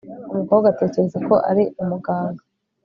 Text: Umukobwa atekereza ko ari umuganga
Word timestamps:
Umukobwa 0.31 0.65
atekereza 0.69 1.17
ko 1.27 1.33
ari 1.49 1.63
umuganga 1.81 2.43